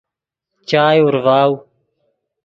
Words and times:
چائے 0.69 0.99
اورڤاؤ 1.03 1.51